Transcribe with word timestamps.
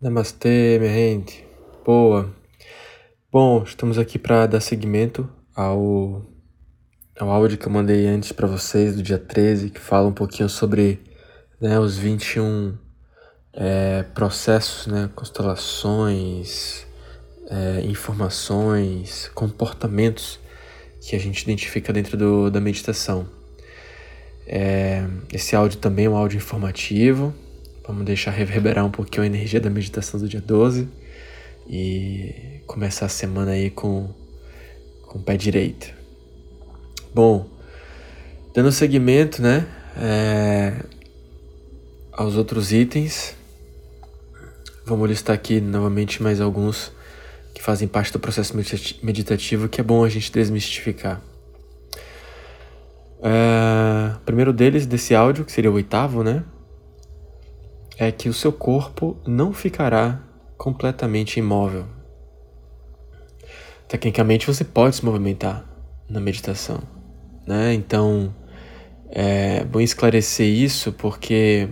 Namastê, 0.00 0.78
minha 0.78 0.92
gente. 0.92 1.44
Boa. 1.84 2.32
Bom, 3.32 3.64
estamos 3.64 3.98
aqui 3.98 4.16
para 4.16 4.46
dar 4.46 4.60
seguimento 4.60 5.28
ao, 5.56 6.24
ao 7.18 7.28
áudio 7.28 7.58
que 7.58 7.66
eu 7.66 7.72
mandei 7.72 8.06
antes 8.06 8.30
para 8.30 8.46
vocês 8.46 8.94
do 8.94 9.02
dia 9.02 9.18
13, 9.18 9.70
que 9.70 9.80
fala 9.80 10.06
um 10.06 10.12
pouquinho 10.12 10.48
sobre 10.48 11.00
né, 11.60 11.80
os 11.80 11.98
21 11.98 12.78
é, 13.52 14.04
processos, 14.14 14.86
né, 14.86 15.10
constelações, 15.16 16.86
é, 17.50 17.80
informações, 17.80 19.28
comportamentos 19.34 20.38
que 21.00 21.16
a 21.16 21.18
gente 21.18 21.42
identifica 21.42 21.92
dentro 21.92 22.16
do, 22.16 22.52
da 22.52 22.60
meditação. 22.60 23.28
É, 24.46 25.04
esse 25.32 25.56
áudio 25.56 25.80
também 25.80 26.04
é 26.04 26.08
um 26.08 26.16
áudio 26.16 26.36
informativo, 26.36 27.34
Vamos 27.88 28.04
deixar 28.04 28.32
reverberar 28.32 28.84
um 28.84 28.90
pouquinho 28.90 29.22
a 29.22 29.26
energia 29.26 29.58
da 29.58 29.70
meditação 29.70 30.20
do 30.20 30.28
dia 30.28 30.42
12 30.42 30.86
e 31.66 32.60
começar 32.66 33.06
a 33.06 33.08
semana 33.08 33.52
aí 33.52 33.70
com, 33.70 34.10
com 35.06 35.18
o 35.18 35.22
pé 35.22 35.38
direito. 35.38 35.90
Bom, 37.14 37.48
dando 38.52 38.70
seguimento, 38.70 39.40
né, 39.40 39.66
é, 39.96 40.84
aos 42.12 42.36
outros 42.36 42.74
itens, 42.74 43.34
vamos 44.84 45.08
listar 45.08 45.34
aqui 45.34 45.58
novamente 45.58 46.22
mais 46.22 46.42
alguns 46.42 46.92
que 47.54 47.62
fazem 47.62 47.88
parte 47.88 48.12
do 48.12 48.20
processo 48.20 48.54
meditativo 49.02 49.66
que 49.66 49.80
é 49.80 49.84
bom 49.84 50.04
a 50.04 50.10
gente 50.10 50.30
desmistificar. 50.30 51.22
É, 53.22 54.14
primeiro 54.26 54.52
deles, 54.52 54.84
desse 54.84 55.14
áudio, 55.14 55.42
que 55.46 55.50
seria 55.50 55.70
o 55.70 55.74
oitavo, 55.74 56.22
né? 56.22 56.44
É 57.98 58.12
que 58.12 58.28
o 58.28 58.32
seu 58.32 58.52
corpo 58.52 59.16
não 59.26 59.52
ficará 59.52 60.20
completamente 60.56 61.38
imóvel. 61.38 61.86
Tecnicamente 63.88 64.46
você 64.46 64.64
pode 64.64 64.96
se 64.96 65.04
movimentar 65.04 65.64
na 66.08 66.20
meditação, 66.20 66.80
né? 67.46 67.74
Então 67.74 68.34
é 69.10 69.64
bom 69.64 69.80
esclarecer 69.80 70.46
isso 70.46 70.92
porque 70.92 71.68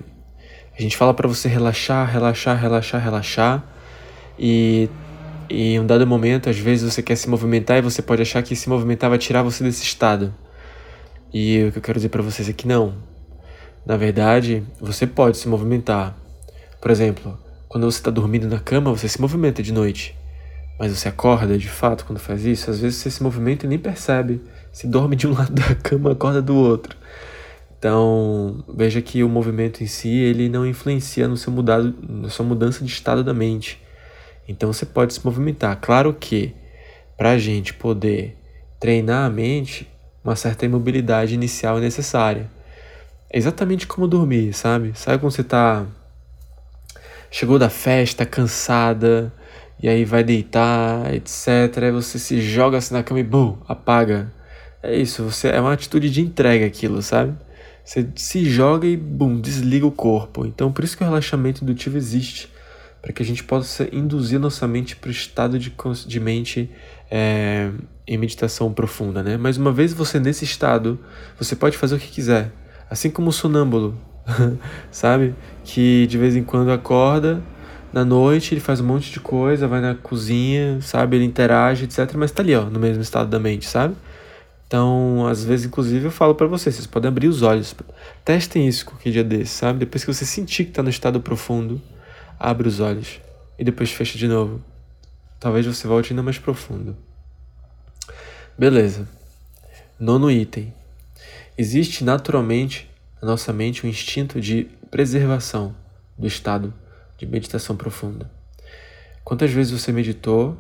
a 0.77 0.83
gente 0.83 0.97
fala 0.97 1.15
para 1.15 1.28
você 1.28 1.48
relaxar, 1.48 2.11
relaxar, 2.11 2.61
relaxar, 2.61 3.03
relaxar 3.03 3.65
e 4.39 4.91
em 5.48 5.78
um 5.78 5.87
dado 5.87 6.06
momento, 6.06 6.50
às 6.50 6.59
vezes 6.59 6.93
você 6.93 7.03
quer 7.03 7.17
se 7.17 7.28
movimentar 7.31 7.78
e 7.78 7.81
você 7.81 8.03
pode 8.03 8.22
achar 8.22 8.43
que 8.43 8.56
se 8.56 8.69
movimentar 8.69 9.09
vai 9.09 9.19
tirar 9.19 9.43
você 9.43 9.62
desse 9.62 9.84
estado. 9.84 10.34
E 11.33 11.65
o 11.65 11.72
que 11.72 11.78
eu 11.78 11.83
quero 11.83 11.98
dizer 11.98 12.09
para 12.09 12.22
vocês 12.22 12.48
é 12.48 12.53
que 12.53 12.67
não. 12.67 12.95
Na 13.84 13.97
verdade, 13.97 14.65
você 14.81 15.06
pode 15.06 15.37
se 15.37 15.48
movimentar. 15.48 16.17
Por 16.80 16.91
exemplo, 16.91 17.38
quando 17.69 17.91
você 17.91 17.98
está 17.98 18.10
dormindo 18.10 18.48
na 18.48 18.58
cama, 18.58 18.91
você 18.91 19.08
se 19.08 19.20
movimenta 19.20 19.62
de 19.62 19.72
noite. 19.72 20.16
Mas 20.78 20.92
você 20.92 21.08
acorda 21.08 21.56
de 21.56 21.69
fato 21.69 22.05
quando 22.05 22.19
faz 22.19 22.44
isso? 22.44 22.70
Às 22.70 22.80
vezes 22.80 22.98
você 22.98 23.10
se 23.10 23.22
movimenta 23.22 23.66
e 23.66 23.69
nem 23.69 23.78
percebe. 23.78 24.42
Você 24.72 24.86
dorme 24.86 25.16
de 25.16 25.27
um 25.27 25.32
lado 25.36 25.52
da 25.52 25.74
cama, 25.74 26.12
acorda 26.12 26.42
do 26.42 26.54
outro. 26.54 26.97
Então, 27.78 28.64
veja 28.74 29.00
que 29.02 29.22
o 29.22 29.28
movimento 29.28 29.82
em 29.82 29.86
si, 29.86 30.08
ele 30.08 30.48
não 30.48 30.66
influencia 30.66 31.28
no 31.28 31.36
seu 31.36 31.52
mudado, 31.52 31.94
na 32.08 32.28
sua 32.28 32.44
mudança 32.44 32.84
de 32.84 32.91
estado 32.91 33.22
da 33.22 33.34
mente. 33.34 33.80
Então, 34.48 34.72
você 34.72 34.86
pode 34.86 35.14
se 35.14 35.24
movimentar. 35.24 35.78
Claro 35.80 36.14
que, 36.14 36.54
para 37.16 37.30
a 37.30 37.38
gente 37.38 37.74
poder 37.74 38.36
treinar 38.78 39.27
a 39.27 39.30
mente, 39.30 39.88
uma 40.22 40.36
certa 40.36 40.66
imobilidade 40.66 41.34
inicial 41.34 41.78
é 41.78 41.80
necessária. 41.80 42.50
É 43.30 43.38
exatamente 43.38 43.86
como 43.86 44.06
dormir, 44.06 44.52
sabe? 44.52 44.92
Sabe 44.94 45.19
quando 45.19 45.32
você 45.32 45.41
está 45.41 45.86
chegou 47.30 47.58
da 47.58 47.69
festa 47.69 48.24
cansada 48.24 49.32
e 49.82 49.88
aí 49.88 50.05
vai 50.05 50.24
deitar, 50.24 51.14
etc. 51.14 51.82
Aí 51.82 51.91
você 51.91 52.19
se 52.19 52.41
joga 52.41 52.78
assim 52.78 52.94
na 52.94 53.02
cama 53.02 53.20
e 53.20 53.24
bum, 53.24 53.58
apaga. 53.69 54.32
É 54.82 54.97
isso, 54.97 55.22
você 55.25 55.48
é 55.48 55.60
uma 55.60 55.72
atitude 55.72 56.09
de 56.10 56.20
entrega 56.20 56.66
aquilo, 56.66 57.03
sabe? 57.03 57.36
Você 57.84 58.09
se 58.16 58.44
joga 58.48 58.86
e 58.86 58.97
bum, 58.97 59.41
desliga 59.41 59.86
o 59.86 59.92
corpo. 59.92 60.47
Então 60.47 60.72
por 60.72 60.84
isso 60.84 60.97
que 60.97 61.03
o 61.03 61.06
relaxamento 61.06 61.62
indutivo 61.62 61.97
existe, 61.97 62.50
para 63.03 63.12
que 63.12 63.22
a 63.22 63.26
gente 63.26 63.44
possa 63.44 63.88
induzir 63.92 64.41
nossa 64.41 64.66
mente 64.66 64.97
para 64.97 65.09
o 65.09 65.12
estado 65.12 65.59
de, 65.59 65.72
de 66.06 66.20
mente 66.20 66.70
é, 67.10 67.70
em 68.06 68.19
meditação 68.19 68.72
profunda, 68.72 69.22
né? 69.22 69.36
Mas 69.36 69.56
uma 69.56 69.72
vez 69.72 69.92
você 69.92 70.19
nesse 70.19 70.44
estado, 70.44 70.98
você 71.38 71.54
pode 71.54 71.76
fazer 71.76 71.97
o 71.97 71.98
que 71.98 72.09
quiser, 72.09 72.50
assim 72.91 73.10
como 73.10 73.28
o 73.28 73.32
sonâmbulo, 73.32 73.98
sabe? 74.91 75.34
Que 75.64 76.06
de 76.06 76.19
vez 76.19 76.37
em 76.37 76.42
quando 76.42 76.70
acorda 76.70 77.42
na 77.92 78.04
noite, 78.04 78.53
ele 78.53 78.60
faz 78.60 78.81
um 78.81 78.87
monte 78.87 79.10
de 79.10 79.20
coisa, 79.20 79.66
vai 79.66 79.81
na 79.81 79.94
cozinha, 79.94 80.81
sabe? 80.82 81.16
Ele 81.16 81.25
interage, 81.25 81.84
etc. 81.84 82.12
Mas 82.14 82.31
tá 82.31 82.42
ali, 82.42 82.54
ó, 82.54 82.65
no 82.65 82.78
mesmo 82.78 83.03
estado 83.03 83.31
da 83.31 83.38
mente, 83.38 83.66
sabe? 83.66 83.94
Então, 84.66 85.26
às 85.26 85.44
vezes, 85.44 85.66
inclusive, 85.66 86.06
eu 86.06 86.10
falo 86.10 86.34
para 86.34 86.47
vocês, 86.47 86.75
vocês 86.75 86.86
podem 86.86 87.09
abrir 87.09 87.28
os 87.28 87.42
olhos. 87.42 87.75
Testem 88.25 88.66
isso 88.66 88.84
qualquer 88.84 89.12
dia 89.12 89.25
desse, 89.25 89.53
sabe? 89.53 89.78
Depois 89.78 90.04
que 90.04 90.12
você 90.12 90.26
sentir 90.26 90.65
que 90.65 90.72
tá 90.72 90.82
no 90.82 90.91
estado 90.91 91.20
profundo, 91.20 91.81
abre 92.38 92.69
os 92.69 92.81
olhos 92.81 93.20
e 93.59 93.65
depois 93.65 93.91
fecha 93.92 94.19
de 94.19 94.26
novo. 94.26 94.60
Talvez 95.38 95.65
você 95.65 95.86
volte 95.86 96.12
ainda 96.12 96.22
mais 96.22 96.38
profundo. 96.38 96.97
Beleza. 98.59 99.09
Nono 99.98 100.31
item. 100.31 100.75
Existe 101.56 102.03
naturalmente 102.03 102.91
na 103.21 103.28
nossa 103.28 103.53
mente 103.53 103.87
um 103.87 103.88
instinto 103.88 104.41
de 104.41 104.69
preservação 104.91 105.75
do 106.19 106.27
estado 106.27 106.72
de 107.16 107.27
meditação 107.27 107.77
profunda. 107.77 108.31
Quantas 109.25 109.50
vezes 109.50 109.72
você 109.72 109.93
meditou 109.93 110.56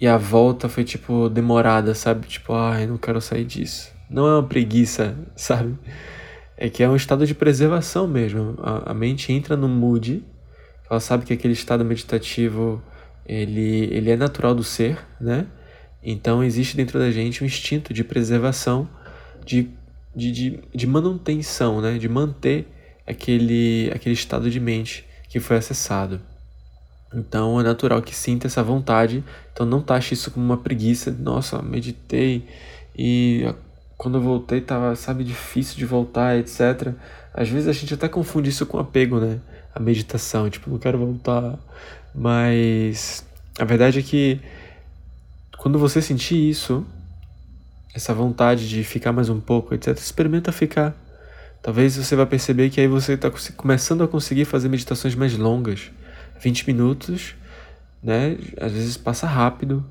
e 0.00 0.06
a 0.06 0.16
volta 0.16 0.68
foi 0.68 0.84
tipo 0.84 1.28
demorada, 1.28 1.94
sabe? 1.94 2.26
Tipo, 2.26 2.54
ai, 2.54 2.84
ah, 2.84 2.86
não 2.86 2.98
quero 2.98 3.20
sair 3.20 3.44
disso. 3.44 3.92
Não 4.10 4.26
é 4.26 4.34
uma 4.34 4.42
preguiça, 4.42 5.16
sabe? 5.36 5.78
É 6.56 6.68
que 6.68 6.82
é 6.82 6.88
um 6.88 6.96
estado 6.96 7.26
de 7.26 7.34
preservação 7.34 8.06
mesmo. 8.08 8.56
A, 8.62 8.90
a 8.90 8.94
mente 8.94 9.32
entra 9.32 9.56
no 9.56 9.68
mood, 9.68 10.24
ela 10.90 11.00
sabe 11.00 11.24
que 11.24 11.32
aquele 11.32 11.52
estado 11.52 11.84
meditativo 11.84 12.82
ele, 13.24 13.88
ele 13.92 14.10
é 14.10 14.16
natural 14.16 14.54
do 14.54 14.64
ser, 14.64 14.98
né? 15.20 15.46
Então 16.02 16.42
existe 16.42 16.76
dentro 16.76 16.98
da 16.98 17.10
gente 17.10 17.44
um 17.44 17.46
instinto 17.46 17.94
de 17.94 18.02
preservação, 18.02 18.88
de 19.44 19.70
de, 20.14 20.32
de, 20.32 20.60
de 20.74 20.86
manutenção, 20.86 21.80
né? 21.80 21.98
de 21.98 22.08
manter 22.08 22.66
aquele, 23.06 23.90
aquele 23.94 24.14
estado 24.14 24.50
de 24.50 24.60
mente 24.60 25.04
que 25.28 25.40
foi 25.40 25.56
acessado. 25.56 26.20
Então 27.14 27.60
é 27.60 27.62
natural 27.62 28.00
que 28.00 28.14
sinta 28.14 28.46
essa 28.46 28.62
vontade. 28.62 29.22
Então 29.52 29.66
não 29.66 29.80
taxe 29.80 30.14
isso 30.14 30.30
como 30.30 30.44
uma 30.44 30.56
preguiça. 30.56 31.10
Nossa, 31.10 31.60
meditei 31.60 32.46
e 32.96 33.46
quando 33.96 34.18
eu 34.18 34.22
voltei 34.22 34.60
tava, 34.60 34.96
sabe, 34.96 35.24
difícil 35.24 35.76
de 35.76 35.84
voltar, 35.84 36.36
etc. 36.38 36.92
Às 37.32 37.48
vezes 37.48 37.68
a 37.68 37.72
gente 37.72 37.94
até 37.94 38.08
confunde 38.08 38.50
isso 38.50 38.66
com 38.66 38.78
apego, 38.78 39.20
né? 39.20 39.40
A 39.74 39.80
meditação, 39.80 40.50
tipo, 40.50 40.68
não 40.68 40.78
quero 40.78 40.98
voltar. 40.98 41.58
Mas 42.14 43.24
a 43.58 43.64
verdade 43.64 44.00
é 44.00 44.02
que 44.02 44.40
quando 45.56 45.78
você 45.78 46.02
sentir 46.02 46.50
isso, 46.50 46.84
essa 47.94 48.14
vontade 48.14 48.68
de 48.68 48.82
ficar 48.84 49.12
mais 49.12 49.28
um 49.28 49.40
pouco, 49.40 49.74
etc., 49.74 49.96
experimenta 49.96 50.50
ficar. 50.50 50.94
Talvez 51.62 51.96
você 51.96 52.16
vai 52.16 52.26
perceber 52.26 52.70
que 52.70 52.80
aí 52.80 52.88
você 52.88 53.12
está 53.12 53.30
começando 53.56 54.02
a 54.02 54.08
conseguir 54.08 54.44
fazer 54.44 54.68
meditações 54.68 55.14
mais 55.14 55.36
longas. 55.36 55.90
20 56.40 56.66
minutos, 56.66 57.36
né? 58.02 58.36
Às 58.60 58.72
vezes 58.72 58.96
passa 58.96 59.26
rápido, 59.26 59.84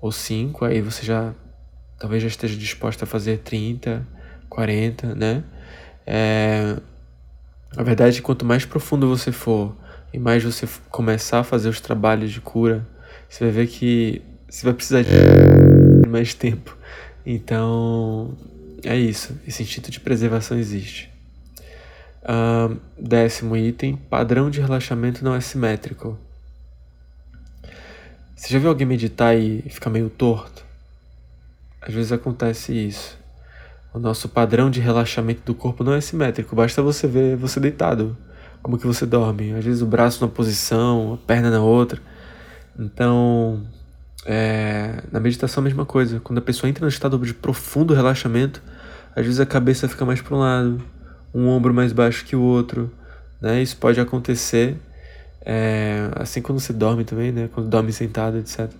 ou 0.00 0.10
5, 0.10 0.64
aí 0.64 0.80
você 0.80 1.04
já 1.04 1.32
talvez 1.98 2.22
já 2.22 2.28
esteja 2.28 2.56
disposto 2.56 3.04
a 3.04 3.06
fazer 3.06 3.38
30, 3.38 4.06
40, 4.48 5.14
né? 5.14 5.44
É, 6.06 6.76
a 7.76 7.82
verdade 7.82 8.16
é 8.16 8.20
que 8.20 8.22
quanto 8.22 8.44
mais 8.44 8.64
profundo 8.64 9.08
você 9.08 9.30
for 9.30 9.74
e 10.12 10.18
mais 10.18 10.42
você 10.42 10.68
começar 10.90 11.40
a 11.40 11.44
fazer 11.44 11.68
os 11.68 11.80
trabalhos 11.80 12.32
de 12.32 12.40
cura, 12.40 12.86
você 13.28 13.44
vai 13.44 13.52
ver 13.52 13.66
que 13.68 14.22
você 14.48 14.64
vai 14.64 14.74
precisar 14.74 15.02
de 15.02 16.08
mais 16.08 16.34
tempo 16.34 16.76
então, 17.26 18.38
é 18.84 18.96
isso. 18.96 19.36
Esse 19.46 19.64
instinto 19.64 19.90
de 19.90 19.98
preservação 19.98 20.56
existe. 20.56 21.10
Uh, 22.22 22.78
décimo 22.96 23.56
item: 23.56 23.96
padrão 23.96 24.48
de 24.48 24.60
relaxamento 24.60 25.24
não 25.24 25.34
é 25.34 25.40
simétrico. 25.40 26.16
Você 28.36 28.52
já 28.52 28.58
viu 28.60 28.68
alguém 28.68 28.86
meditar 28.86 29.36
e 29.36 29.62
ficar 29.62 29.90
meio 29.90 30.08
torto? 30.08 30.64
Às 31.80 31.94
vezes 31.94 32.12
acontece 32.12 32.72
isso. 32.72 33.18
O 33.92 33.98
nosso 33.98 34.28
padrão 34.28 34.70
de 34.70 34.78
relaxamento 34.78 35.40
do 35.42 35.54
corpo 35.54 35.82
não 35.82 35.94
é 35.94 36.00
simétrico. 36.00 36.54
Basta 36.54 36.82
você 36.82 37.06
ver 37.06 37.36
você 37.36 37.58
deitado, 37.58 38.16
como 38.62 38.78
que 38.78 38.86
você 38.86 39.06
dorme. 39.06 39.52
Às 39.54 39.64
vezes 39.64 39.82
o 39.82 39.86
braço 39.86 40.20
numa 40.20 40.32
posição, 40.32 41.14
a 41.14 41.26
perna 41.26 41.50
na 41.50 41.62
outra. 41.62 42.00
Então, 42.78 43.66
é, 44.26 45.02
na 45.12 45.20
meditação 45.20 45.62
a 45.62 45.64
mesma 45.64 45.86
coisa. 45.86 46.20
Quando 46.20 46.38
a 46.38 46.42
pessoa 46.42 46.68
entra 46.68 46.84
no 46.84 46.88
estado 46.88 47.18
de 47.18 47.34
profundo 47.34 47.94
relaxamento, 47.94 48.62
às 49.14 49.24
vezes 49.24 49.40
a 49.40 49.46
cabeça 49.46 49.88
fica 49.88 50.04
mais 50.04 50.20
para 50.20 50.34
um 50.36 50.40
lado, 50.40 50.82
um 51.34 51.48
ombro 51.48 51.72
mais 51.74 51.92
baixo 51.92 52.24
que 52.24 52.36
o 52.36 52.42
outro. 52.42 52.92
Né? 53.40 53.62
Isso 53.62 53.76
pode 53.76 54.00
acontecer 54.00 54.78
É, 55.46 56.10
assim 56.16 56.42
quando 56.42 56.60
você 56.60 56.72
dorme 56.72 57.04
também, 57.04 57.32
né? 57.32 57.48
Quando 57.54 57.68
dorme 57.68 57.92
sentado, 57.92 58.38
etc. 58.38 58.70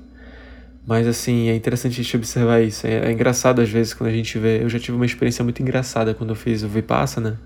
Mas 0.87 1.07
assim, 1.07 1.49
é 1.49 1.55
interessante 1.57 1.93
a 2.01 2.03
gente 2.03 2.17
observar 2.17 2.61
isso. 2.63 2.87
É, 2.87 3.09
é, 3.09 3.13
engraçado 3.13 3.61
às 3.61 3.69
vezes 3.71 3.95
quando 3.95 4.11
a 4.11 4.13
gente 4.13 4.39
vê. 4.39 4.63
Eu 4.63 4.69
já 4.69 4.79
tive 4.79 4.97
uma 4.97 5.07
experiência 5.07 5.43
muito 5.45 5.61
engraçada 5.63 6.15
quando 6.15 6.31
eu 6.31 6.37
fiz 6.37 6.63
o 6.63 6.69
Vipassana. 6.69 7.41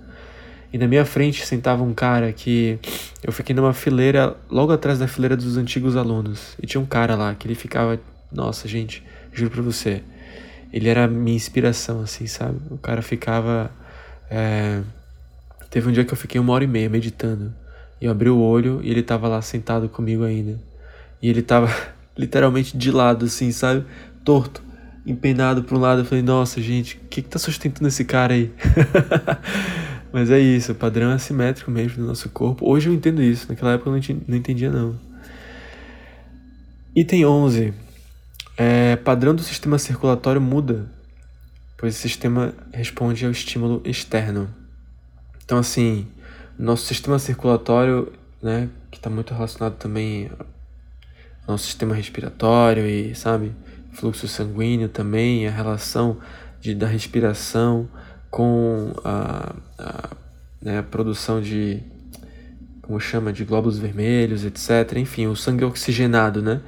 E 0.73 0.77
na 0.77 0.87
minha 0.87 1.03
frente 1.03 1.45
sentava 1.45 1.83
um 1.83 1.93
cara 1.93 2.31
que 2.31 2.79
eu 3.21 3.31
fiquei 3.31 3.53
numa 3.53 3.73
fileira, 3.73 4.35
logo 4.49 4.71
atrás 4.71 4.99
da 4.99 5.07
fileira 5.07 5.35
dos 5.35 5.57
antigos 5.57 5.97
alunos. 5.97 6.55
E 6.61 6.65
tinha 6.65 6.79
um 6.79 6.85
cara 6.85 7.15
lá 7.15 7.35
que 7.35 7.45
ele 7.45 7.55
ficava, 7.55 7.99
nossa, 8.31 8.67
gente, 8.67 9.03
juro 9.33 9.51
pra 9.51 9.61
você, 9.61 10.01
ele 10.71 10.87
era 10.87 11.07
minha 11.07 11.35
inspiração, 11.35 12.01
assim, 12.01 12.25
sabe? 12.25 12.57
O 12.69 12.77
cara 12.77 13.01
ficava. 13.01 13.69
É... 14.29 14.81
Teve 15.69 15.89
um 15.89 15.91
dia 15.91 16.05
que 16.05 16.13
eu 16.13 16.17
fiquei 16.17 16.39
uma 16.39 16.53
hora 16.53 16.63
e 16.63 16.67
meia 16.67 16.89
meditando. 16.89 17.53
E 17.99 18.05
eu 18.05 18.11
abri 18.11 18.29
o 18.29 18.39
olho 18.39 18.79
e 18.81 18.89
ele 18.89 19.03
tava 19.03 19.27
lá 19.27 19.41
sentado 19.41 19.89
comigo 19.89 20.23
ainda. 20.23 20.57
E 21.21 21.29
ele 21.29 21.41
tava 21.41 21.69
literalmente 22.17 22.77
de 22.77 22.91
lado, 22.91 23.25
assim, 23.25 23.51
sabe? 23.51 23.85
Torto, 24.23 24.63
empenado 25.05 25.63
para 25.63 25.77
um 25.77 25.79
lado. 25.79 26.01
Eu 26.01 26.05
falei, 26.05 26.23
nossa, 26.23 26.61
gente, 26.61 26.95
o 26.95 27.07
que, 27.09 27.21
que 27.21 27.29
tá 27.29 27.37
sustentando 27.37 27.89
esse 27.89 28.05
cara 28.05 28.33
aí? 28.33 28.51
Mas 30.11 30.29
é 30.29 30.39
isso, 30.39 30.73
o 30.73 30.75
padrão 30.75 31.11
é 31.11 31.13
assimétrico 31.13 31.71
mesmo 31.71 31.97
do 32.03 32.07
nosso 32.07 32.29
corpo. 32.29 32.69
Hoje 32.69 32.89
eu 32.89 32.93
entendo 32.93 33.21
isso, 33.21 33.47
naquela 33.47 33.73
época 33.73 33.89
eu 33.89 34.19
não 34.27 34.37
entendia 34.37 34.69
não. 34.69 34.99
Item 36.93 37.25
11. 37.25 37.73
É, 38.57 38.97
padrão 38.97 39.33
do 39.33 39.41
sistema 39.41 39.79
circulatório 39.79 40.41
muda, 40.41 40.85
pois 41.77 41.95
o 41.95 41.99
sistema 41.99 42.53
responde 42.73 43.25
ao 43.25 43.31
estímulo 43.31 43.81
externo. 43.85 44.49
Então 45.45 45.57
assim, 45.57 46.05
nosso 46.59 46.85
sistema 46.85 47.17
circulatório, 47.17 48.11
né, 48.41 48.69
que 48.91 48.97
está 48.97 49.09
muito 49.09 49.33
relacionado 49.33 49.77
também 49.77 50.29
ao 51.47 51.53
nosso 51.53 51.65
sistema 51.65 51.95
respiratório 51.95 52.85
e, 52.85 53.15
sabe, 53.15 53.53
fluxo 53.93 54.27
sanguíneo 54.27 54.89
também, 54.89 55.47
a 55.47 55.51
relação 55.51 56.17
de, 56.59 56.75
da 56.75 56.87
respiração 56.87 57.87
com 58.31 58.93
a, 59.03 59.53
a, 59.77 60.09
né, 60.61 60.79
a 60.79 60.83
produção 60.83 61.41
de, 61.41 61.83
como 62.81 62.99
chama, 62.99 63.33
de 63.33 63.43
glóbulos 63.43 63.77
vermelhos, 63.77 64.45
etc. 64.45 64.97
Enfim, 64.97 65.27
o 65.27 65.35
sangue 65.35 65.65
oxigenado, 65.65 66.41
né? 66.41 66.61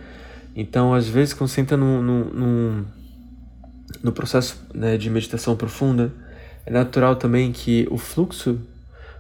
Então, 0.56 0.94
às 0.94 1.07
vezes, 1.07 1.33
quando 1.33 1.50
você 1.50 1.62
entra 1.62 1.77
num, 1.77 2.01
num, 2.01 2.86
no 4.04 4.12
processo 4.12 4.62
né, 4.74 4.98
de 4.98 5.10
meditação 5.10 5.56
profunda, 5.56 6.13
é 6.65 6.71
natural 6.71 7.15
também 7.15 7.51
que 7.51 7.88
o 7.89 7.98
fluxo 7.98 8.60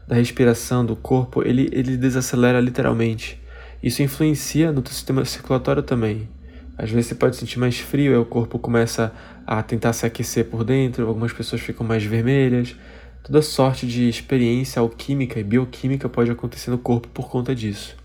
da 0.07 0.15
respiração 0.15 0.85
do 0.85 0.95
corpo, 0.95 1.41
ele, 1.41 1.69
ele 1.71 1.97
desacelera 1.97 2.59
literalmente. 2.59 3.41
Isso 3.81 4.03
influencia 4.03 4.71
no 4.71 4.81
teu 4.81 4.93
sistema 4.93 5.25
circulatório 5.25 5.81
também. 5.81 6.27
Às 6.77 6.89
vezes 6.89 7.07
você 7.07 7.15
pode 7.15 7.35
sentir 7.35 7.59
mais 7.59 7.79
frio, 7.79 8.13
aí 8.13 8.17
o 8.17 8.25
corpo 8.25 8.57
começa 8.57 9.13
a 9.45 9.61
tentar 9.61 9.93
se 9.93 10.05
aquecer 10.05 10.45
por 10.45 10.63
dentro, 10.63 11.07
algumas 11.07 11.31
pessoas 11.31 11.61
ficam 11.61 11.85
mais 11.85 12.03
vermelhas. 12.03 12.75
Toda 13.23 13.41
sorte 13.41 13.87
de 13.87 14.09
experiência 14.09 14.79
alquímica 14.79 15.39
e 15.39 15.43
bioquímica 15.43 16.09
pode 16.09 16.31
acontecer 16.31 16.71
no 16.71 16.77
corpo 16.77 17.07
por 17.09 17.29
conta 17.29 17.55
disso. 17.55 17.95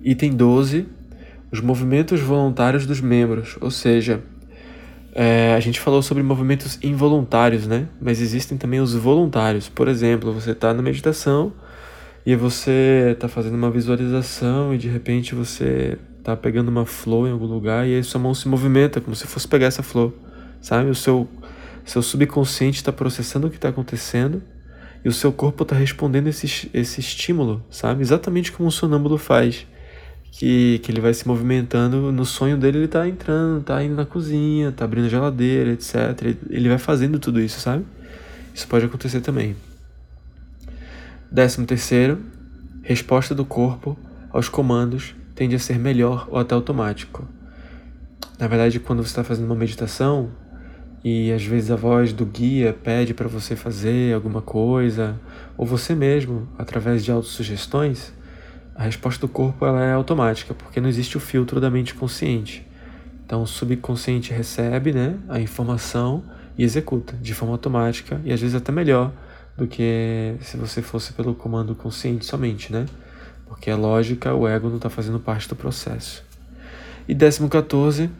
Item 0.00 0.32
12. 0.32 0.86
Os 1.50 1.60
movimentos 1.60 2.20
voluntários 2.20 2.84
dos 2.84 3.00
membros, 3.00 3.56
ou 3.60 3.70
seja, 3.70 4.20
é, 5.14 5.54
a 5.54 5.60
gente 5.60 5.78
falou 5.78 6.02
sobre 6.02 6.22
movimentos 6.22 6.78
involuntários, 6.82 7.66
né? 7.66 7.86
Mas 8.00 8.20
existem 8.20 8.58
também 8.58 8.80
os 8.80 8.94
voluntários. 8.94 9.68
Por 9.68 9.86
exemplo, 9.86 10.32
você 10.32 10.50
está 10.50 10.74
na 10.74 10.82
meditação 10.82 11.52
e 12.26 12.34
você 12.34 13.12
está 13.12 13.28
fazendo 13.28 13.54
uma 13.54 13.70
visualização 13.70 14.74
e 14.74 14.78
de 14.78 14.88
repente 14.88 15.34
você 15.34 15.96
tá 16.24 16.34
pegando 16.34 16.68
uma 16.68 16.86
flor 16.86 17.28
em 17.28 17.32
algum 17.32 17.44
lugar 17.44 17.86
e 17.86 17.94
aí 17.94 18.02
sua 18.02 18.18
mão 18.18 18.34
se 18.34 18.48
movimenta 18.48 18.98
como 18.98 19.14
se 19.14 19.26
fosse 19.26 19.46
pegar 19.46 19.66
essa 19.66 19.82
flor, 19.82 20.12
sabe? 20.60 20.88
O 20.88 20.94
seu 20.94 21.28
seu 21.84 22.00
subconsciente 22.00 22.78
está 22.78 22.90
processando 22.90 23.46
o 23.46 23.50
que 23.50 23.56
está 23.56 23.68
acontecendo 23.68 24.42
e 25.04 25.08
o 25.08 25.12
seu 25.12 25.30
corpo 25.30 25.64
está 25.64 25.76
respondendo 25.76 26.28
esse, 26.28 26.70
esse 26.72 26.98
estímulo, 26.98 27.62
sabe? 27.68 28.00
Exatamente 28.00 28.50
como 28.50 28.66
um 28.66 28.70
sonâmbulo 28.70 29.18
faz. 29.18 29.66
Que, 30.32 30.80
que 30.82 30.90
ele 30.90 31.00
vai 31.00 31.14
se 31.14 31.28
movimentando, 31.28 32.10
no 32.10 32.24
sonho 32.24 32.56
dele 32.56 32.78
ele 32.78 32.84
está 32.86 33.06
entrando, 33.06 33.60
está 33.60 33.84
indo 33.84 33.94
na 33.94 34.04
cozinha, 34.04 34.70
está 34.70 34.84
abrindo 34.84 35.04
a 35.04 35.08
geladeira, 35.08 35.70
etc. 35.70 35.94
Ele 36.50 36.68
vai 36.68 36.78
fazendo 36.78 37.20
tudo 37.20 37.40
isso, 37.40 37.60
sabe? 37.60 37.84
Isso 38.52 38.66
pode 38.66 38.86
acontecer 38.86 39.20
também. 39.20 39.54
Décimo 41.30 41.66
terceiro, 41.66 42.18
resposta 42.82 43.32
do 43.32 43.44
corpo 43.44 43.96
aos 44.32 44.48
comandos 44.48 45.14
tende 45.34 45.54
a 45.54 45.58
ser 45.58 45.78
melhor 45.78 46.28
ou 46.30 46.38
até 46.38 46.54
automático. 46.54 47.26
Na 48.38 48.46
verdade, 48.46 48.80
quando 48.80 49.02
você 49.02 49.10
está 49.10 49.24
fazendo 49.24 49.46
uma 49.46 49.54
meditação 49.54 50.30
e 51.04 51.30
às 51.32 51.44
vezes 51.44 51.70
a 51.70 51.76
voz 51.76 52.12
do 52.12 52.24
guia 52.24 52.72
pede 52.72 53.12
para 53.12 53.28
você 53.28 53.54
fazer 53.54 54.14
alguma 54.14 54.40
coisa, 54.40 55.20
ou 55.56 55.66
você 55.66 55.94
mesmo, 55.94 56.48
através 56.58 57.04
de 57.04 57.12
autossugestões, 57.12 58.12
a 58.74 58.84
resposta 58.84 59.20
do 59.20 59.30
corpo 59.30 59.64
ela 59.64 59.84
é 59.84 59.92
automática, 59.92 60.54
porque 60.54 60.80
não 60.80 60.88
existe 60.88 61.16
o 61.16 61.20
filtro 61.20 61.60
da 61.60 61.70
mente 61.70 61.94
consciente. 61.94 62.66
Então 63.24 63.42
o 63.42 63.46
subconsciente 63.46 64.32
recebe 64.32 64.92
né, 64.92 65.16
a 65.28 65.40
informação 65.40 66.24
e 66.56 66.64
executa 66.64 67.16
de 67.16 67.34
forma 67.34 67.54
automática 67.54 68.20
e 68.24 68.32
às 68.32 68.40
vezes 68.40 68.54
até 68.54 68.72
melhor 68.72 69.12
do 69.56 69.66
que 69.66 70.34
se 70.40 70.56
você 70.56 70.82
fosse 70.82 71.12
pelo 71.12 71.34
comando 71.34 71.74
consciente 71.74 72.24
somente, 72.24 72.72
né? 72.72 72.86
Porque 73.46 73.70
a 73.70 73.76
lógica, 73.76 74.34
o 74.34 74.48
ego 74.48 74.68
não 74.68 74.76
está 74.76 74.90
fazendo 74.90 75.18
parte 75.18 75.48
do 75.48 75.56
processo. 75.56 76.24
E 77.06 77.14
décimo 77.14 77.48
14, 77.48 78.10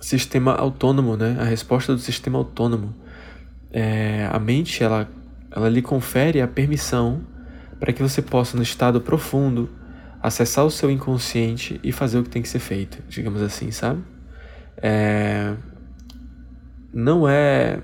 sistema 0.00 0.54
autônomo, 0.54 1.16
né? 1.16 1.36
A 1.40 1.44
resposta 1.44 1.94
do 1.94 2.00
sistema 2.00 2.38
autônomo. 2.38 2.94
É, 3.72 4.28
a 4.30 4.38
mente, 4.38 4.82
ela, 4.82 5.08
ela 5.50 5.68
lhe 5.68 5.82
confere 5.82 6.40
a 6.40 6.48
permissão 6.48 7.22
para 7.80 7.92
que 7.92 8.02
você 8.02 8.22
possa, 8.22 8.56
no 8.56 8.62
estado 8.62 9.00
profundo, 9.00 9.68
acessar 10.22 10.64
o 10.64 10.70
seu 10.70 10.90
inconsciente 10.90 11.80
e 11.82 11.90
fazer 11.90 12.18
o 12.18 12.22
que 12.22 12.30
tem 12.30 12.42
que 12.42 12.48
ser 12.48 12.60
feito, 12.60 13.02
digamos 13.08 13.42
assim, 13.42 13.72
sabe? 13.72 14.02
É, 14.76 15.54
não 16.92 17.28
é 17.28 17.80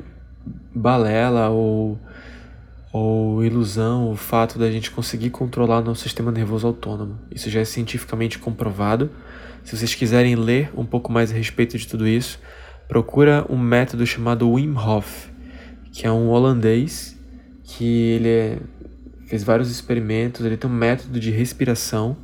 balela 0.74 1.48
ou 1.48 1.98
ou 2.98 3.44
ilusão 3.44 4.10
o 4.10 4.16
fato 4.16 4.58
da 4.58 4.70
gente 4.70 4.90
conseguir 4.90 5.30
controlar 5.30 5.80
nosso 5.82 6.02
sistema 6.02 6.32
nervoso 6.32 6.66
autônomo. 6.66 7.18
Isso 7.30 7.48
já 7.48 7.60
é 7.60 7.64
cientificamente 7.64 8.38
comprovado. 8.38 9.10
Se 9.62 9.76
vocês 9.76 9.94
quiserem 9.94 10.34
ler 10.34 10.70
um 10.76 10.84
pouco 10.84 11.12
mais 11.12 11.30
a 11.30 11.34
respeito 11.34 11.78
de 11.78 11.86
tudo 11.86 12.06
isso, 12.06 12.40
procura 12.88 13.46
um 13.48 13.56
método 13.56 14.04
chamado 14.04 14.50
Wim 14.50 14.74
Hof, 14.74 15.28
que 15.92 16.06
é 16.06 16.12
um 16.12 16.28
holandês 16.28 17.16
que 17.62 17.84
ele 17.84 18.28
é, 18.28 18.58
fez 19.26 19.44
vários 19.44 19.70
experimentos, 19.70 20.44
ele 20.44 20.56
tem 20.56 20.68
um 20.68 20.74
método 20.74 21.20
de 21.20 21.30
respiração 21.30 22.16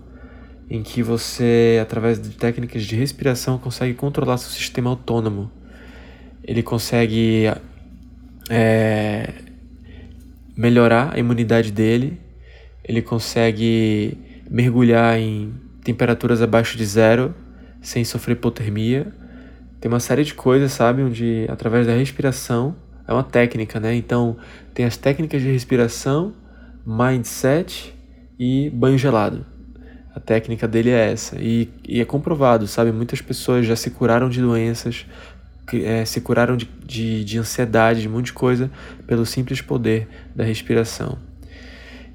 em 0.69 0.83
que 0.83 1.03
você, 1.03 1.79
através 1.81 2.21
de 2.21 2.31
técnicas 2.31 2.83
de 2.83 2.97
respiração, 2.97 3.59
consegue 3.59 3.95
controlar 3.95 4.39
seu 4.39 4.51
sistema 4.51 4.91
autônomo. 4.91 5.53
Ele 6.43 6.63
consegue 6.63 7.45
é, 8.49 9.44
melhorar 10.57 11.15
a 11.15 11.19
imunidade 11.19 11.73
dele, 11.73 12.19
ele 12.83 13.03
consegue 13.03 14.19
mergulhar 14.51 15.19
em 15.19 15.53
temperaturas 15.83 16.43
abaixo 16.43 16.77
de 16.77 16.85
zero 16.85 17.35
sem 17.81 18.05
sofrer 18.05 18.35
hipotermia. 18.35 19.13
Tem 19.81 19.91
uma 19.91 20.01
série 20.01 20.25
de 20.25 20.35
coisas, 20.35 20.73
sabe, 20.73 21.03
onde 21.03 21.47
através 21.49 21.87
da 21.87 21.95
respiração 21.95 22.77
é 23.07 23.13
uma 23.13 23.23
técnica, 23.23 23.79
né? 23.79 23.95
Então, 23.95 24.37
tem 24.73 24.87
as 24.87 24.97
técnicas 24.97 25.43
de 25.43 25.51
respiração, 25.51 26.35
mindset 26.87 27.95
e 28.39 28.71
banho 28.71 28.97
gelado. 28.97 29.45
A 30.15 30.21
técnica 30.21 30.67
dele 30.67 30.91
é 30.91 31.13
essa. 31.13 31.37
E, 31.41 31.69
e 31.87 32.01
é 32.01 32.05
comprovado, 32.05 32.67
sabe? 32.67 32.93
Muitas 32.93 33.21
pessoas 33.21 33.67
já 33.67 33.77
se 33.77 33.91
curaram 33.91 34.29
de 34.29 34.41
doenças 34.41 35.05
é, 35.73 36.05
se 36.05 36.21
curaram 36.21 36.57
de, 36.57 36.69
de, 36.85 37.25
de 37.25 37.39
ansiedade, 37.39 38.03
de 38.03 38.09
um 38.09 38.13
monte 38.13 38.27
de 38.27 38.33
coisa, 38.33 38.71
pelo 39.07 39.25
simples 39.25 39.61
poder 39.61 40.09
da 40.35 40.45
respiração. 40.45 41.19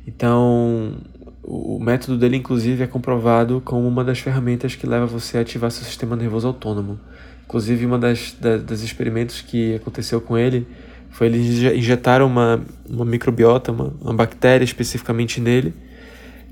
Então, 0.06 0.98
o 1.44 1.79
método 1.79 2.18
dele, 2.18 2.38
inclusive, 2.38 2.84
é 2.84 2.88
comprovado 2.88 3.62
como 3.65 3.88
uma 3.88 4.03
das 4.03 4.20
ferramentas 4.20 4.75
que 4.75 4.86
leva 4.86 5.06
você 5.06 5.38
a 5.38 5.41
ativar 5.41 5.72
seu 5.72 5.84
sistema 5.84 6.15
nervoso 6.15 6.48
autônomo. 6.48 7.00
Inclusive, 7.46 7.86
uma 7.86 7.98
das, 7.98 8.36
das, 8.39 8.82
experimentos 8.82 9.41
que 9.41 9.75
aconteceu 9.75 10.22
com 10.22 10.38
ele 10.38 10.68
foi 11.10 11.25
eles 11.25 11.75
injetaram 11.75 12.27
uma, 12.27 12.63
uma 12.88 13.03
microbiota, 13.03 13.72
uma, 13.72 13.91
uma 14.00 14.13
bactéria 14.13 14.63
especificamente 14.63 15.41
nele, 15.41 15.74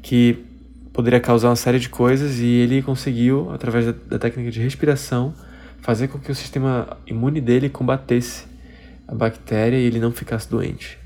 que 0.02 0.44
poderia 0.92 1.20
causar 1.20 1.50
uma 1.50 1.56
série 1.56 1.78
de 1.78 1.90
coisas, 1.90 2.40
e 2.40 2.48
ele 2.48 2.82
conseguiu, 2.82 3.52
através 3.52 3.86
da, 3.86 3.94
da 4.10 4.18
técnica 4.18 4.50
de 4.50 4.60
respiração, 4.60 5.36
fazer 5.82 6.08
com 6.08 6.20
que 6.20 6.32
o 6.32 6.36
sistema 6.36 6.98
imune 7.06 7.40
dele 7.40 7.70
combatesse 7.70 8.46
a 9.08 9.16
bactéria 9.16 9.78
e 9.78 9.84
ele 9.84 10.00
não 10.00 10.12
ficasse 10.12 10.50
doente. 10.50 10.98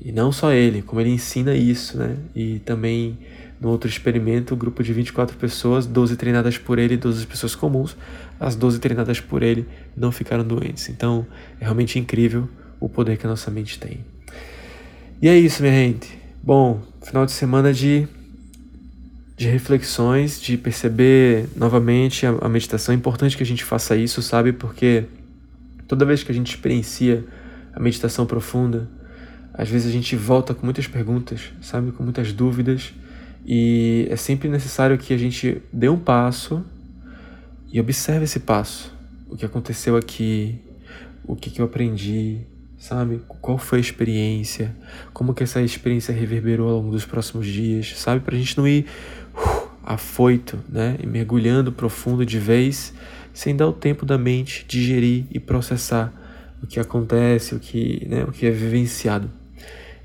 E 0.00 0.12
não 0.12 0.30
só 0.30 0.52
ele, 0.52 0.82
como 0.82 1.00
ele 1.00 1.10
ensina 1.10 1.54
isso, 1.54 1.98
né? 1.98 2.16
E 2.34 2.58
também 2.60 3.18
No 3.60 3.70
outro 3.70 3.88
experimento, 3.88 4.52
o 4.52 4.56
grupo 4.56 4.82
de 4.82 4.92
24 4.92 5.36
pessoas, 5.38 5.86
12 5.86 6.16
treinadas 6.16 6.58
por 6.58 6.78
ele, 6.78 6.96
12 6.96 7.26
pessoas 7.26 7.54
comuns, 7.54 7.96
as 8.38 8.54
12 8.54 8.78
treinadas 8.78 9.18
por 9.18 9.42
ele 9.42 9.66
não 9.96 10.12
ficaram 10.12 10.44
doentes. 10.44 10.90
Então, 10.90 11.26
é 11.58 11.64
realmente 11.64 11.98
incrível 11.98 12.48
o 12.78 12.88
poder 12.88 13.16
que 13.16 13.26
a 13.26 13.30
nossa 13.30 13.50
mente 13.50 13.78
tem. 13.78 14.04
E 15.22 15.28
é 15.28 15.36
isso, 15.36 15.62
minha 15.62 15.74
gente. 15.74 16.18
Bom, 16.42 16.82
final 17.02 17.24
de 17.24 17.32
semana 17.32 17.72
de, 17.72 18.06
de 19.36 19.48
reflexões, 19.48 20.40
de 20.40 20.56
perceber 20.56 21.46
novamente 21.54 22.24
a, 22.24 22.30
a 22.40 22.48
meditação. 22.48 22.94
É 22.94 22.96
importante 22.96 23.36
que 23.36 23.42
a 23.42 23.46
gente 23.46 23.64
faça 23.64 23.94
isso, 23.94 24.22
sabe? 24.22 24.52
Porque 24.52 25.04
toda 25.86 26.04
vez 26.04 26.22
que 26.22 26.32
a 26.32 26.34
gente 26.34 26.54
experiencia 26.54 27.24
a 27.74 27.78
meditação 27.78 28.24
profunda, 28.24 28.88
às 29.52 29.68
vezes 29.68 29.88
a 29.88 29.92
gente 29.92 30.16
volta 30.16 30.54
com 30.54 30.64
muitas 30.64 30.86
perguntas, 30.86 31.52
sabe? 31.60 31.92
Com 31.92 32.02
muitas 32.02 32.32
dúvidas. 32.32 32.94
E 33.44 34.08
é 34.10 34.16
sempre 34.16 34.48
necessário 34.48 34.96
que 34.96 35.12
a 35.12 35.18
gente 35.18 35.60
dê 35.72 35.88
um 35.88 35.98
passo 35.98 36.64
e 37.70 37.78
observe 37.78 38.24
esse 38.24 38.40
passo. 38.40 38.92
O 39.28 39.36
que 39.36 39.44
aconteceu 39.44 39.96
aqui, 39.96 40.58
o 41.24 41.36
que, 41.36 41.50
que 41.50 41.60
eu 41.60 41.66
aprendi, 41.66 42.40
sabe? 42.78 43.20
Qual 43.28 43.58
foi 43.58 43.78
a 43.78 43.80
experiência, 43.80 44.74
como 45.12 45.34
que 45.34 45.42
essa 45.42 45.60
experiência 45.60 46.12
reverberou 46.12 46.68
ao 46.68 46.76
longo 46.76 46.90
dos 46.90 47.04
próximos 47.04 47.46
dias, 47.46 47.94
sabe? 47.98 48.20
Para 48.20 48.34
a 48.34 48.38
gente 48.38 48.56
não 48.56 48.66
ir 48.66 48.86
afoito, 49.86 50.58
né? 50.68 50.96
E 51.00 51.06
mergulhando 51.06 51.72
profundo 51.72 52.26
de 52.26 52.38
vez, 52.38 52.92
sem 53.32 53.54
dar 53.56 53.68
o 53.68 53.72
tempo 53.72 54.04
da 54.04 54.18
mente 54.18 54.66
digerir 54.68 55.24
e 55.30 55.40
processar 55.40 56.12
o 56.62 56.66
que 56.66 56.80
acontece, 56.80 57.54
o 57.54 57.60
que, 57.60 58.06
né, 58.08 58.24
o 58.24 58.32
que 58.32 58.46
é 58.46 58.50
vivenciado. 58.50 59.30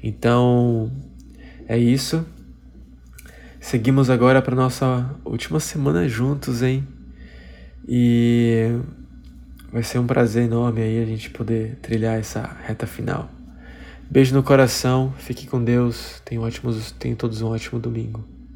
Então, 0.04 0.92
é 1.68 1.78
isso. 1.78 2.26
Seguimos 3.60 4.10
agora 4.10 4.42
para 4.42 4.56
nossa 4.56 5.16
última 5.26 5.60
semana 5.60 6.08
juntos, 6.08 6.62
hein? 6.62 6.88
E 7.88 8.80
Vai 9.72 9.84
ser 9.84 10.00
um 10.00 10.06
prazer 10.06 10.44
enorme 10.44 10.82
aí 10.82 11.02
a 11.02 11.06
gente 11.06 11.30
poder 11.30 11.78
trilhar 11.82 12.20
essa 12.20 12.58
reta 12.66 12.86
final. 12.86 13.32
Beijo 14.10 14.36
no 14.36 14.44
coração, 14.44 15.14
fique 15.18 15.48
com 15.48 15.64
Deus, 15.64 16.22
tenham, 16.26 16.44
ótimos, 16.44 16.92
tenham 16.92 17.16
todos 17.16 17.42
um 17.42 17.48
ótimo 17.48 17.80
domingo. 17.80 18.22